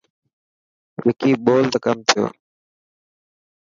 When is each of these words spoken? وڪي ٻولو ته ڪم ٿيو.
وڪي 1.05 1.31
ٻولو 1.43 1.69
ته 1.73 1.79
ڪم 1.85 1.97
ٿيو. 2.07 2.25